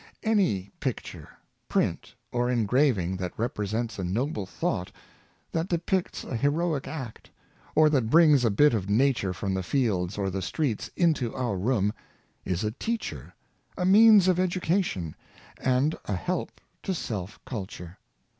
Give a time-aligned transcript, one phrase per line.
[0.23, 1.29] Any picture,
[1.69, 4.91] print or engraving that represents a no ble thought,
[5.51, 7.29] that depicts a heroic act,
[7.75, 11.55] or that brings a bit of nature from the fields or the streets into our
[11.55, 11.93] room,
[12.45, 13.35] is a teacher,
[13.77, 15.15] a means of education,
[15.61, 17.99] and a help to self culture.